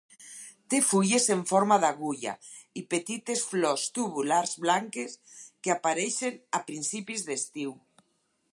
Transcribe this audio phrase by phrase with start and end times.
[0.73, 2.33] Té fulles en forma d'agulla
[2.81, 7.77] i petites flors tubulars blanques que apareixen a principis d'estiu.